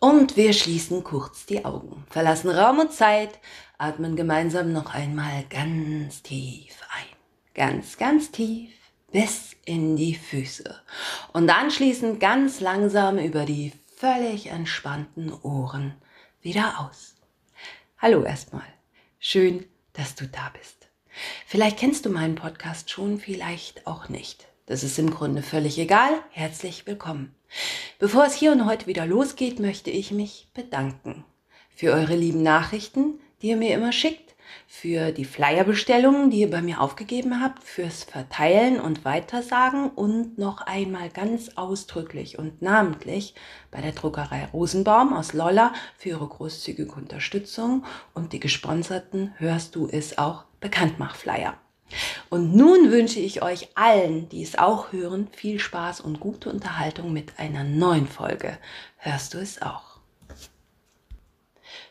[0.00, 3.40] Und wir schließen kurz die Augen, verlassen Raum und Zeit,
[3.78, 7.16] atmen gemeinsam noch einmal ganz tief ein.
[7.54, 8.70] Ganz, ganz tief
[9.10, 10.80] bis in die Füße.
[11.32, 15.96] Und anschließend ganz langsam über die völlig entspannten Ohren
[16.42, 17.16] wieder aus.
[17.98, 18.62] Hallo erstmal.
[19.18, 20.88] Schön, dass du da bist.
[21.44, 24.46] Vielleicht kennst du meinen Podcast schon, vielleicht auch nicht.
[24.66, 26.22] Das ist im Grunde völlig egal.
[26.30, 27.34] Herzlich willkommen.
[28.00, 31.24] Bevor es hier und heute wieder losgeht, möchte ich mich bedanken
[31.74, 34.36] für eure lieben Nachrichten, die ihr mir immer schickt,
[34.68, 40.60] für die Flyerbestellungen, die ihr bei mir aufgegeben habt, fürs Verteilen und Weitersagen und noch
[40.60, 43.34] einmal ganz ausdrücklich und namentlich
[43.72, 49.88] bei der Druckerei Rosenbaum aus Lolla für ihre großzügige Unterstützung und die gesponserten Hörst du
[49.88, 51.58] es auch Bekanntmachflyer.
[52.30, 57.12] Und nun wünsche ich euch allen, die es auch hören, viel Spaß und gute Unterhaltung
[57.12, 58.58] mit einer neuen Folge.
[58.98, 59.98] Hörst du es auch?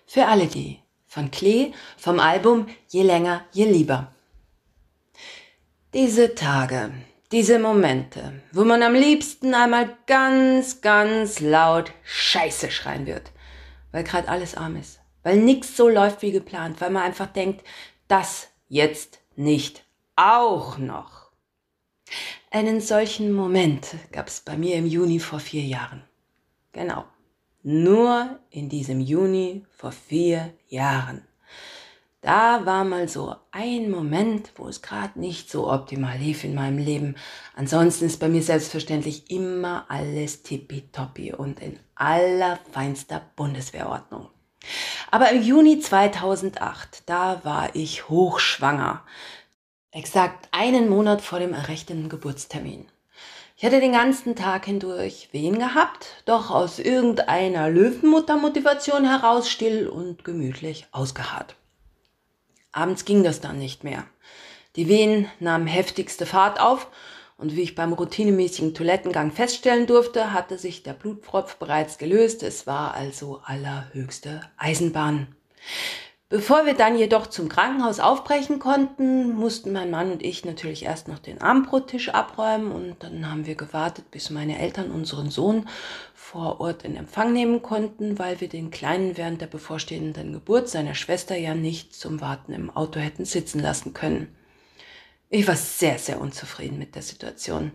[0.05, 4.13] Für alle die von Klee vom Album Je länger, je lieber.
[5.93, 6.91] Diese Tage,
[7.31, 13.31] diese Momente, wo man am liebsten einmal ganz, ganz laut Scheiße schreien wird,
[13.91, 17.65] weil gerade alles arm ist, weil nichts so läuft wie geplant, weil man einfach denkt,
[18.07, 19.86] das jetzt nicht
[20.17, 21.31] auch noch.
[22.51, 26.03] Einen solchen Moment gab es bei mir im Juni vor vier Jahren.
[26.73, 27.05] Genau.
[27.63, 31.27] Nur in diesem Juni vor vier Jahren.
[32.21, 36.79] Da war mal so ein Moment, wo es gerade nicht so optimal lief in meinem
[36.79, 37.15] Leben.
[37.55, 44.29] Ansonsten ist bei mir selbstverständlich immer alles tippitoppi und in allerfeinster Bundeswehrordnung.
[45.11, 49.03] Aber im Juni 2008, da war ich hochschwanger.
[49.91, 52.85] Exakt einen Monat vor dem errechneten Geburtstermin.
[53.55, 60.23] Ich hatte den ganzen Tag hindurch Wehen gehabt, doch aus irgendeiner Löwenmuttermotivation heraus still und
[60.23, 61.55] gemütlich ausgeharrt.
[62.71, 64.03] Abends ging das dann nicht mehr.
[64.75, 66.87] Die Wehen nahmen heftigste Fahrt auf
[67.37, 72.43] und wie ich beim routinemäßigen Toilettengang feststellen durfte, hatte sich der Blutpropf bereits gelöst.
[72.43, 75.35] Es war also allerhöchste Eisenbahn.
[76.29, 81.07] Bevor wir dann jedoch zum Krankenhaus aufbrechen konnten, mussten mein Mann und ich natürlich erst
[81.07, 85.69] noch den Armbrottisch abräumen und dann haben wir gewartet, bis meine Eltern unseren Sohn
[86.13, 90.95] vor Ort in Empfang nehmen konnten, weil wir den Kleinen während der bevorstehenden Geburt seiner
[90.95, 94.35] Schwester ja nicht zum Warten im Auto hätten sitzen lassen können.
[95.29, 97.71] Ich war sehr, sehr unzufrieden mit der Situation,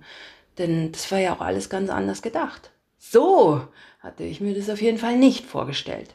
[0.58, 2.70] denn das war ja auch alles ganz anders gedacht.
[2.98, 3.66] So
[4.00, 6.10] hatte ich mir das auf jeden Fall nicht vorgestellt.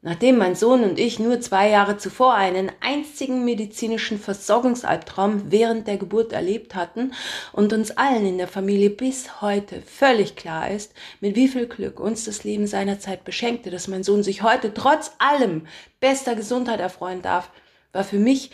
[0.00, 5.96] Nachdem mein Sohn und ich nur zwei Jahre zuvor einen einzigen medizinischen Versorgungsalbtraum während der
[5.96, 7.12] Geburt erlebt hatten
[7.52, 11.98] und uns allen in der Familie bis heute völlig klar ist, mit wie viel Glück
[11.98, 15.66] uns das Leben seinerzeit beschenkte, dass mein Sohn sich heute trotz allem
[15.98, 17.50] bester Gesundheit erfreuen darf,
[17.92, 18.52] war für mich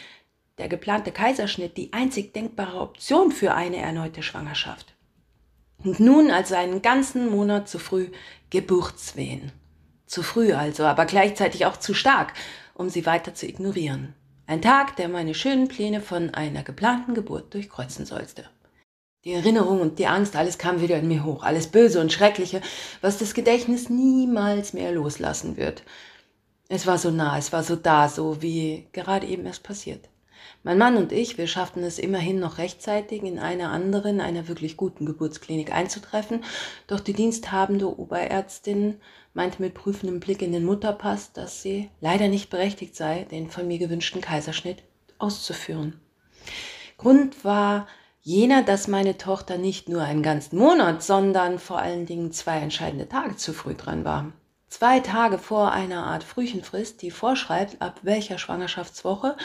[0.57, 4.95] der geplante Kaiserschnitt die einzig denkbare Option für eine erneute Schwangerschaft.
[5.85, 8.09] Und nun also einen ganzen Monat zu früh
[8.49, 9.53] Geburtswehen.
[10.07, 12.35] Zu früh also, aber gleichzeitig auch zu stark,
[12.75, 14.15] um sie weiter zu ignorieren.
[14.47, 18.45] Ein Tag, der meine schönen Pläne von einer geplanten Geburt durchkreuzen sollte.
[19.25, 22.61] Die Erinnerung und die Angst, alles kam wieder in mir hoch, alles Böse und Schreckliche,
[23.01, 25.83] was das Gedächtnis niemals mehr loslassen wird.
[26.69, 30.09] Es war so nah, es war so da, so wie gerade eben erst passiert.
[30.63, 34.77] Mein Mann und ich, wir schafften es immerhin noch rechtzeitig, in einer anderen, einer wirklich
[34.77, 36.45] guten Geburtsklinik einzutreffen,
[36.87, 39.01] doch die diensthabende Oberärztin
[39.35, 43.67] meinte mit prüfendem Blick in den Mutterpass, dass sie leider nicht berechtigt sei, den von
[43.67, 44.83] mir gewünschten Kaiserschnitt
[45.19, 46.01] auszuführen.
[46.97, 47.87] Grund war
[48.23, 53.09] jener, dass meine Tochter nicht nur einen ganzen Monat, sondern vor allen Dingen zwei entscheidende
[53.09, 54.33] Tage zu früh dran war.
[54.77, 59.37] Zwei Tage vor einer Art Frühchenfrist, die vorschreibt, ab welcher Schwangerschaftswoche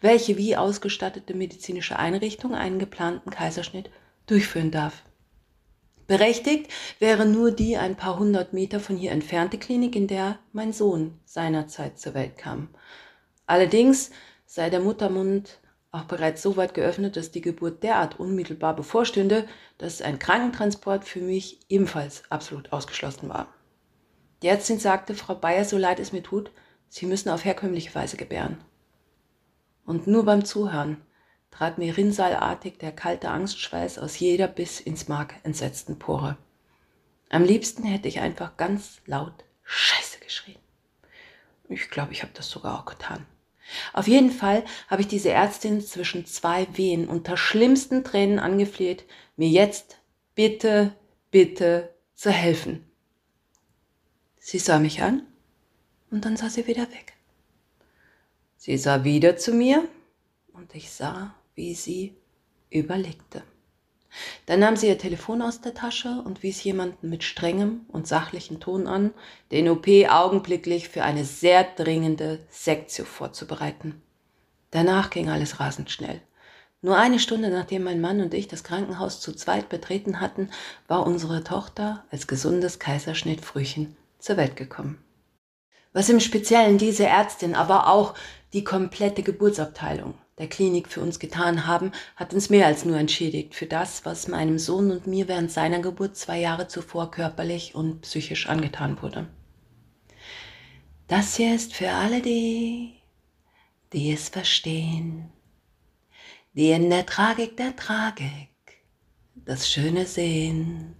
[0.00, 3.90] welche wie ausgestattete medizinische Einrichtung einen geplanten Kaiserschnitt
[4.26, 5.02] durchführen darf.
[6.06, 10.72] Berechtigt wäre nur die ein paar hundert Meter von hier entfernte Klinik, in der mein
[10.72, 12.70] Sohn seinerzeit zur Welt kam.
[13.46, 14.10] Allerdings
[14.46, 15.58] sei der Muttermund
[15.92, 19.46] auch bereits so weit geöffnet, dass die Geburt derart unmittelbar bevorstünde,
[19.76, 23.48] dass ein Krankentransport für mich ebenfalls absolut ausgeschlossen war.
[24.42, 26.50] Die Ärztin sagte, Frau Bayer, so leid es mir tut,
[26.88, 28.58] Sie müssen auf herkömmliche Weise gebären.
[29.84, 31.02] Und nur beim Zuhören
[31.50, 36.36] trat mir rinsalartig der kalte Angstschweiß aus jeder bis ins Mark entsetzten Pore.
[37.30, 40.58] Am liebsten hätte ich einfach ganz laut Scheiße geschrien.
[41.68, 43.26] Ich glaube, ich habe das sogar auch getan.
[43.92, 49.04] Auf jeden Fall habe ich diese Ärztin zwischen zwei Wehen unter schlimmsten Tränen angefleht,
[49.36, 49.98] mir jetzt
[50.34, 50.94] bitte,
[51.30, 52.87] bitte zu helfen.
[54.50, 55.26] Sie sah mich an
[56.10, 57.12] und dann sah sie wieder weg.
[58.56, 59.86] Sie sah wieder zu mir
[60.54, 62.16] und ich sah, wie sie
[62.70, 63.42] überlegte.
[64.46, 68.58] Dann nahm sie ihr Telefon aus der Tasche und wies jemanden mit strengem und sachlichem
[68.58, 69.12] Ton an,
[69.52, 74.00] den OP augenblicklich für eine sehr dringende Sektio vorzubereiten.
[74.70, 76.22] Danach ging alles rasend schnell.
[76.80, 80.48] Nur eine Stunde nachdem mein Mann und ich das Krankenhaus zu zweit betreten hatten,
[80.86, 85.02] war unsere Tochter als gesundes Kaiserschnittfrühchen zur Welt gekommen.
[85.92, 88.14] Was im Speziellen diese Ärztin, aber auch
[88.52, 93.54] die komplette Geburtsabteilung der Klinik für uns getan haben, hat uns mehr als nur entschädigt
[93.54, 98.02] für das, was meinem Sohn und mir während seiner Geburt zwei Jahre zuvor körperlich und
[98.02, 99.26] psychisch angetan wurde.
[101.08, 102.94] Das hier ist für alle die,
[103.92, 105.32] die es verstehen,
[106.52, 108.48] die in der Tragik der Tragik
[109.34, 110.94] das Schöne sehen.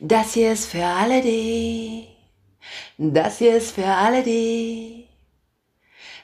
[0.00, 2.08] Das hier ist für alle die,
[2.96, 5.06] das hier ist für alle die,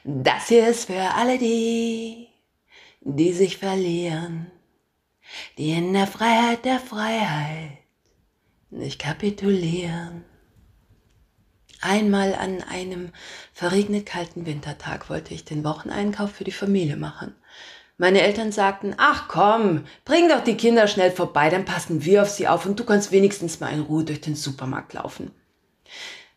[0.03, 2.27] das hier ist für alle die,
[3.01, 4.51] die sich verlieren,
[5.57, 7.77] die in der Freiheit der Freiheit
[8.69, 10.23] nicht kapitulieren.
[11.81, 13.11] Einmal an einem
[13.53, 17.35] verregnet kalten Wintertag wollte ich den Wocheneinkauf für die Familie machen.
[17.97, 22.29] Meine Eltern sagten, ach komm, bring doch die Kinder schnell vorbei, dann passen wir auf
[22.29, 25.31] sie auf und du kannst wenigstens mal in Ruhe durch den Supermarkt laufen.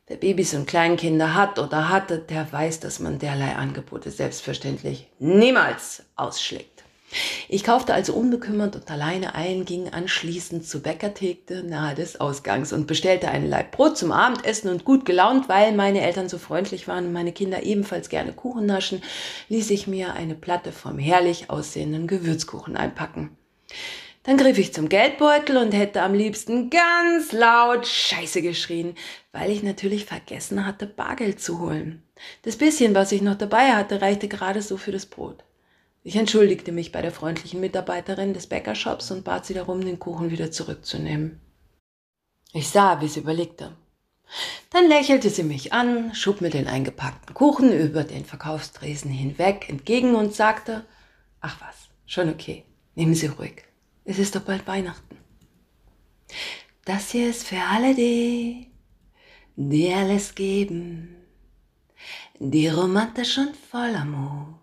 [0.07, 6.05] Wer Babys und Kleinkinder hat oder hatte, der weiß, dass man derlei Angebote selbstverständlich niemals
[6.15, 6.78] ausschlägt.
[7.49, 12.87] Ich kaufte also unbekümmert und alleine ein, ging anschließend zur Bäckertheke nahe des Ausgangs und
[12.87, 17.07] bestellte einen Leib Brot zum Abendessen und gut gelaunt, weil meine Eltern so freundlich waren
[17.07, 19.03] und meine Kinder ebenfalls gerne Kuchen naschen,
[19.49, 23.31] ließ ich mir eine Platte vom herrlich aussehenden Gewürzkuchen einpacken.
[24.25, 28.95] Dann griff ich zum Geldbeutel und hätte am liebsten ganz laut Scheiße geschrien,
[29.33, 32.03] weil ich natürlich vergessen hatte, Bargeld zu holen.
[32.43, 35.45] Das bisschen, was ich noch dabei hatte, reichte gerade so für das Brot.
[36.09, 40.31] Ich entschuldigte mich bei der freundlichen Mitarbeiterin des Bäckershops und bat sie darum, den Kuchen
[40.31, 41.39] wieder zurückzunehmen.
[42.55, 43.77] Ich sah, wie sie überlegte.
[44.71, 50.15] Dann lächelte sie mich an, schob mir den eingepackten Kuchen über den Verkaufstresen hinweg entgegen
[50.15, 50.87] und sagte,
[51.43, 52.65] ach was, schon okay,
[52.95, 53.65] nehmen Sie ruhig.
[54.07, 55.19] Es ist doch bald Weihnachten.
[56.87, 58.73] Das hier ist für alle die,
[59.57, 61.17] die alles geben,
[62.39, 64.59] die romantisch und voller Mut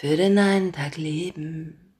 [0.00, 1.94] für den einen Tag leben.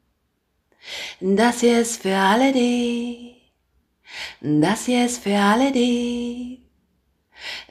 [1.21, 3.37] Das hier ist für alle die,
[4.41, 6.63] das hier ist für alle die,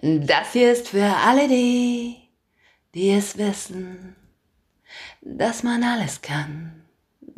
[0.03, 2.15] das hier ist für alle die,
[2.93, 4.15] die es wissen,
[5.21, 6.79] dass man alles kann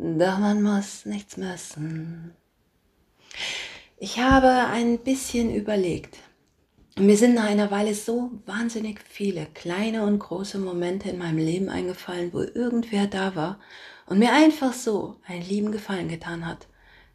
[0.02, 2.34] doch man muss nichts müssen.
[3.98, 6.18] Ich habe ein bisschen überlegt.
[6.98, 11.70] Mir sind nach einer Weile so wahnsinnig viele kleine und große Momente in meinem Leben
[11.70, 13.58] eingefallen, wo irgendwer da war
[14.04, 16.66] und mir einfach so einen lieben Gefallen getan hat.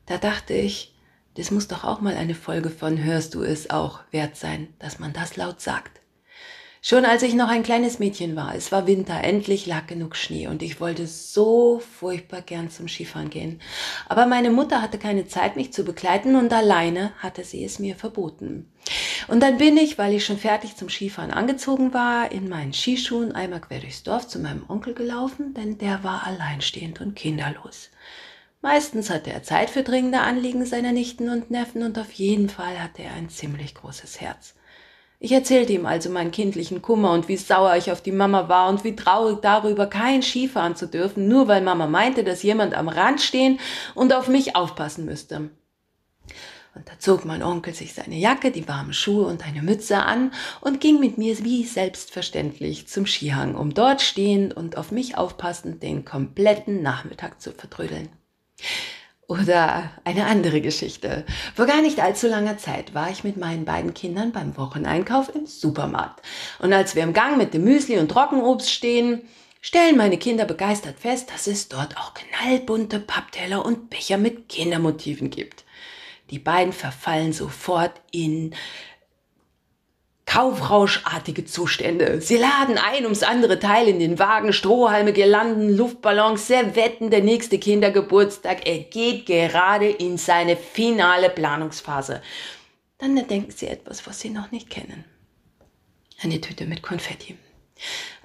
[0.08, 0.96] Da dachte ich,
[1.36, 4.98] das muss doch auch mal eine Folge von Hörst du es auch wert sein, dass
[4.98, 6.02] man das laut sagt.
[6.82, 10.48] Schon als ich noch ein kleines Mädchen war, es war Winter, endlich lag genug Schnee
[10.48, 13.62] und ich wollte so furchtbar gern zum Skifahren gehen.
[14.08, 17.96] Aber meine Mutter hatte keine Zeit, mich zu begleiten und alleine hatte sie es mir
[17.96, 18.72] verboten.
[19.28, 23.34] Und dann bin ich, weil ich schon fertig zum Skifahren angezogen war, in meinen Skischuhen
[23.34, 27.90] einmal quer durchs Dorf zu meinem Onkel gelaufen, denn der war alleinstehend und kinderlos.
[28.62, 32.82] Meistens hatte er Zeit für dringende Anliegen seiner Nichten und Neffen und auf jeden Fall
[32.82, 34.56] hatte er ein ziemlich großes Herz.
[35.20, 38.70] Ich erzählte ihm also meinen kindlichen Kummer und wie sauer ich auf die Mama war
[38.70, 42.88] und wie traurig darüber, kein Skifahren zu dürfen, nur weil Mama meinte, dass jemand am
[42.88, 43.60] Rand stehen
[43.96, 45.50] und auf mich aufpassen müsste.
[46.78, 50.32] Und da zog mein Onkel sich seine Jacke, die warmen Schuhe und eine Mütze an
[50.62, 55.82] und ging mit mir wie selbstverständlich zum Skihang, um dort stehend und auf mich aufpassend
[55.82, 58.10] den kompletten Nachmittag zu vertrödeln.
[59.28, 61.26] Oder eine andere Geschichte.
[61.56, 65.48] Vor gar nicht allzu langer Zeit war ich mit meinen beiden Kindern beim Wocheneinkauf im
[65.48, 66.24] Supermarkt.
[66.60, 69.24] Und als wir im Gang mit dem Müsli und Trockenobst stehen,
[69.62, 75.32] stellen meine Kinder begeistert fest, dass es dort auch knallbunte Pappteller und Becher mit Kindermotiven
[75.32, 75.66] gibt.
[76.30, 78.54] Die beiden verfallen sofort in
[80.26, 82.20] Kaufrauschartige Zustände.
[82.20, 87.58] Sie laden ein ums andere Teil in den Wagen, Strohhalme, Girlanden, Luftballons, Servetten, der nächste
[87.58, 88.68] Kindergeburtstag.
[88.68, 92.22] Er geht gerade in seine finale Planungsphase.
[92.98, 95.06] Dann entdecken Sie etwas, was Sie noch nicht kennen.
[96.22, 97.38] Eine Tüte mit Konfetti.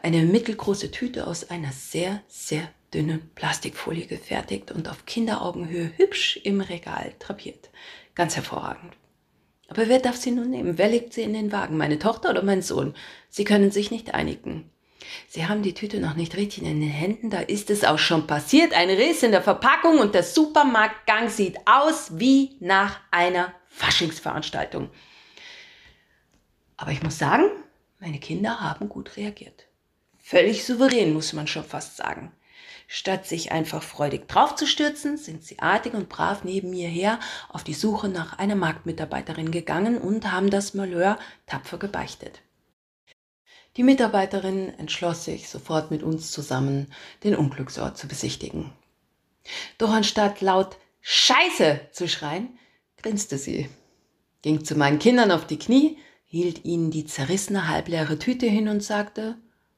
[0.03, 6.61] Eine mittelgroße Tüte aus einer sehr, sehr dünnen Plastikfolie gefertigt und auf Kinderaugenhöhe hübsch im
[6.61, 7.71] Regal drapiert.
[8.15, 8.95] Ganz hervorragend.
[9.69, 10.77] Aber wer darf sie nun nehmen?
[10.77, 11.79] Wer legt sie in den Wagen?
[11.79, 12.95] Meine Tochter oder mein Sohn?
[13.31, 14.71] Sie können sich nicht einigen.
[15.29, 18.27] Sie haben die Tüte noch nicht richtig in den Händen, da ist es auch schon
[18.27, 18.73] passiert.
[18.75, 24.91] Ein Riss in der Verpackung und der Supermarktgang sieht aus wie nach einer Faschingsveranstaltung.
[26.77, 27.45] Aber ich muss sagen,
[27.99, 29.67] meine Kinder haben gut reagiert.
[30.19, 32.33] Völlig souverän, muss man schon fast sagen.
[32.87, 37.75] Statt sich einfach freudig draufzustürzen, sind sie artig und brav neben mir her auf die
[37.75, 42.41] Suche nach einer Marktmitarbeiterin gegangen und haben das Malheur tapfer gebeichtet.
[43.77, 46.93] Die Mitarbeiterin entschloss sich, sofort mit uns zusammen
[47.25, 48.73] den Unglücksort zu besichtigen.
[49.79, 52.59] Doch anstatt laut Scheiße zu schreien,
[52.99, 53.71] grinste sie,
[54.43, 58.83] ging zu meinen Kindern auf die Knie, hielt ihnen die zerrissene halbleere Tüte hin und
[58.83, 59.37] sagte,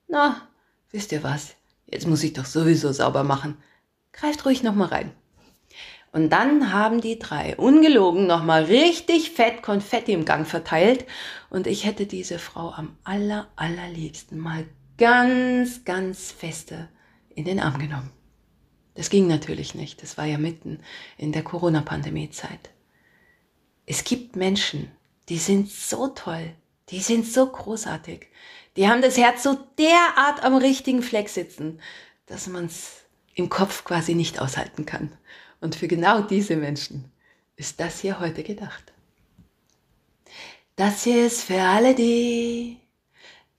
[0.09, 0.49] na,
[0.91, 1.55] wisst ihr was,
[1.87, 3.57] jetzt muss ich doch sowieso sauber machen.
[4.12, 5.12] Greift ruhig noch mal rein.
[6.12, 11.07] Und dann haben die drei ungelogen nochmal richtig fett Konfetti im Gang verteilt
[11.50, 14.64] und ich hätte diese Frau am aller, allerliebsten mal
[14.97, 16.88] ganz, ganz feste
[17.35, 18.12] in den Arm genommen.
[18.95, 20.79] Das ging natürlich nicht, das war ja mitten
[21.19, 22.71] in der Corona-Pandemie-Zeit.
[23.87, 24.93] Es gibt Menschen,
[25.29, 26.55] die sind so toll,
[26.91, 28.26] die sind so großartig,
[28.76, 31.81] die haben das Herz so derart am richtigen Fleck sitzen,
[32.26, 35.12] dass man es im Kopf quasi nicht aushalten kann.
[35.61, 37.11] Und für genau diese Menschen
[37.57, 38.93] ist das hier heute gedacht.
[40.76, 42.81] Das hier ist für alle die,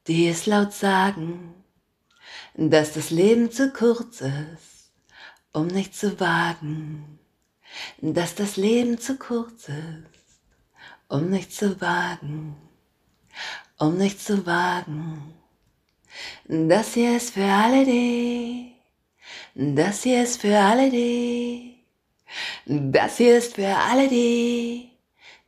[0.08, 1.54] die es laut sagen,
[2.56, 4.92] dass das Leben zu kurz ist,
[5.54, 7.20] um nicht zu wagen.
[8.02, 10.40] Dass das Leben zu kurz ist,
[11.08, 12.56] um nicht zu wagen.
[13.78, 15.34] Um nicht zu wagen.
[16.48, 18.72] Das hier ist für alle die,
[19.54, 21.84] das hier ist für alle die,
[22.66, 24.92] das hier ist für alle die,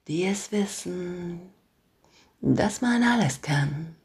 [0.08, 1.42] die es wissen,
[2.42, 3.96] dass man alles kann,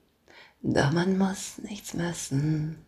[0.63, 2.85] doch man muss nichts müssen.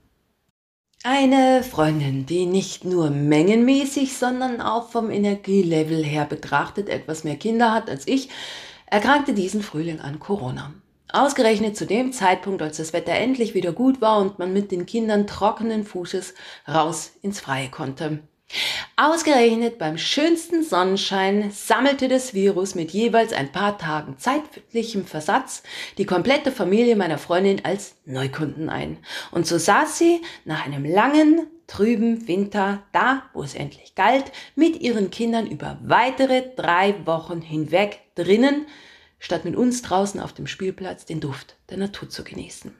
[1.02, 7.72] Eine Freundin, die nicht nur mengenmäßig, sondern auch vom Energielevel her betrachtet etwas mehr Kinder
[7.72, 8.30] hat als ich,
[8.86, 10.72] erkrankte diesen Frühling an Corona.
[11.14, 14.85] Ausgerechnet zu dem Zeitpunkt, als das Wetter endlich wieder gut war und man mit den
[14.85, 16.35] Kindern trockenen Fußes
[16.66, 18.18] raus ins Freie konnte.
[18.97, 25.62] Ausgerechnet beim schönsten Sonnenschein sammelte das Virus mit jeweils ein paar Tagen zeitlichem Versatz
[25.99, 28.99] die komplette Familie meiner Freundin als Neukunden ein.
[29.30, 34.80] Und so saß sie nach einem langen, trüben Winter da, wo es endlich galt, mit
[34.80, 38.66] ihren Kindern über weitere drei Wochen hinweg drinnen,
[39.25, 42.75] statt mit uns draußen auf dem Spielplatz den Duft der Natur zu genießen.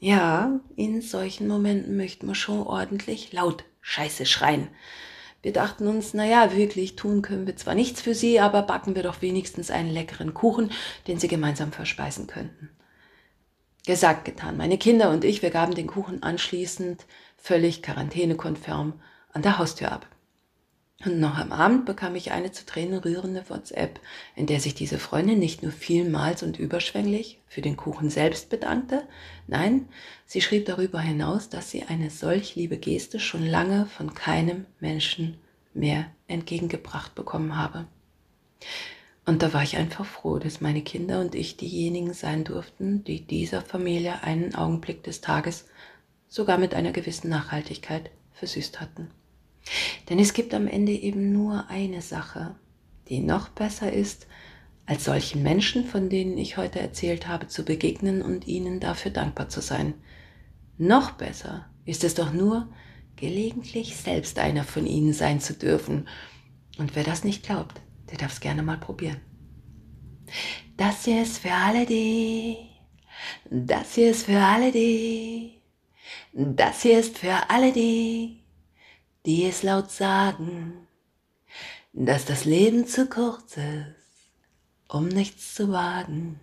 [0.00, 4.66] Ja, in solchen Momenten möchte man schon ordentlich laut Scheiße schreien.
[5.42, 9.04] Wir dachten uns, naja, wirklich tun können wir zwar nichts für sie, aber backen wir
[9.04, 10.72] doch wenigstens einen leckeren Kuchen,
[11.06, 12.68] den sie gemeinsam verspeisen könnten.
[13.86, 14.56] Gesagt, getan.
[14.56, 18.94] Meine Kinder und ich, wir gaben den Kuchen anschließend völlig quarantänekonform
[19.32, 20.08] an der Haustür ab.
[21.04, 24.00] Und noch am Abend bekam ich eine zu Tränen rührende WhatsApp,
[24.34, 29.06] in der sich diese Freundin nicht nur vielmals und überschwänglich für den Kuchen selbst bedankte,
[29.46, 29.88] nein,
[30.24, 35.36] sie schrieb darüber hinaus, dass sie eine solch liebe Geste schon lange von keinem Menschen
[35.74, 37.86] mehr entgegengebracht bekommen habe.
[39.26, 43.20] Und da war ich einfach froh, dass meine Kinder und ich diejenigen sein durften, die
[43.20, 45.66] dieser Familie einen Augenblick des Tages
[46.28, 49.10] sogar mit einer gewissen Nachhaltigkeit versüßt hatten.
[50.08, 52.56] Denn es gibt am Ende eben nur eine Sache,
[53.08, 54.26] die noch besser ist,
[54.86, 59.48] als solchen Menschen, von denen ich heute erzählt habe, zu begegnen und ihnen dafür dankbar
[59.48, 59.94] zu sein.
[60.78, 62.68] Noch besser ist es doch nur,
[63.16, 66.06] gelegentlich selbst einer von ihnen sein zu dürfen.
[66.78, 67.80] Und wer das nicht glaubt,
[68.10, 69.20] der darf es gerne mal probieren.
[70.76, 72.56] Das hier ist für alle die,
[73.50, 75.62] das hier ist für alle die,
[76.32, 78.45] das hier ist für alle die,
[79.26, 80.86] die es laut sagen,
[81.92, 84.30] dass das Leben zu kurz ist,
[84.88, 86.40] um nichts zu wagen.